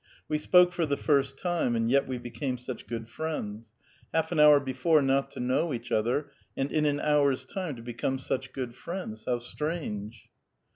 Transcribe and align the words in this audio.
"We 0.31 0.39
spoke 0.39 0.73
for 0.73 0.87
the 0.87 0.97
first 0.97 1.37
time, 1.37 1.75
and 1.75 1.87
yet 1.87 2.07
we 2.07 2.17
became 2.17 2.57
such 2.57 2.87
good 2.87 3.07
friends; 3.07 3.69
half 4.11 4.31
an 4.31 4.39
hour 4.39 4.59
before 4.59 4.99
not 5.03 5.29
to 5.33 5.39
know 5.39 5.75
each 5.75 5.91
other, 5.91 6.31
and 6.57 6.71
in 6.71 6.87
an 6.87 6.99
hour's 6.99 7.45
time 7.45 7.75
to 7.75 7.83
become 7.83 8.17
such 8.17 8.51
good 8.51 8.73
friends, 8.73 9.25
how 9.27 9.37
strange 9.37 10.27